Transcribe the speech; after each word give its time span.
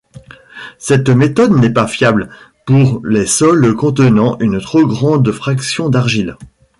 Cette 0.79 1.09
méthode 1.11 1.51
n'est 1.51 1.69
pas 1.69 1.85
fiable 1.85 2.29
pour 2.65 3.05
les 3.05 3.27
sols 3.27 3.75
contenant 3.75 4.35
une 4.39 4.59
trop 4.59 4.83
grande 4.83 5.31
fraction 5.31 5.89
d'argiles. 5.89 6.37